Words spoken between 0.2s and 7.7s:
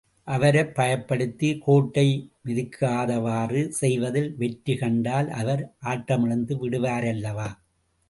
அவரைப் பயப்படுத்தி, கோட்டை மிதிக்காதவாறு செய்வதில் வெற்றி கண்டால், அவர் ஆட்டமிழந்து விடுவாரல்லவா?